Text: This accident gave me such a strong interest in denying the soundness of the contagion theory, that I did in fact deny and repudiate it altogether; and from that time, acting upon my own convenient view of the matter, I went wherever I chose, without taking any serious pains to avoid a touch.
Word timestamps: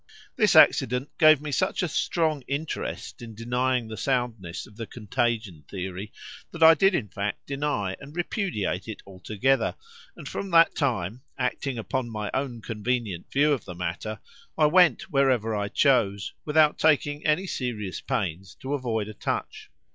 This 0.35 0.55
accident 0.55 1.11
gave 1.19 1.41
me 1.41 1.51
such 1.51 1.83
a 1.83 1.87
strong 1.87 2.41
interest 2.47 3.21
in 3.21 3.35
denying 3.35 3.87
the 3.87 3.95
soundness 3.97 4.65
of 4.65 4.75
the 4.75 4.87
contagion 4.87 5.63
theory, 5.69 6.11
that 6.49 6.63
I 6.63 6.73
did 6.73 6.95
in 6.95 7.07
fact 7.07 7.45
deny 7.45 7.95
and 7.99 8.15
repudiate 8.15 8.87
it 8.87 9.03
altogether; 9.05 9.75
and 10.17 10.27
from 10.27 10.49
that 10.49 10.73
time, 10.73 11.21
acting 11.37 11.77
upon 11.77 12.09
my 12.09 12.31
own 12.33 12.63
convenient 12.63 13.31
view 13.31 13.51
of 13.53 13.65
the 13.65 13.75
matter, 13.75 14.19
I 14.57 14.65
went 14.65 15.11
wherever 15.11 15.55
I 15.55 15.67
chose, 15.67 16.33
without 16.45 16.79
taking 16.79 17.23
any 17.23 17.45
serious 17.45 18.01
pains 18.01 18.55
to 18.61 18.73
avoid 18.73 19.07
a 19.07 19.13
touch. 19.13 19.69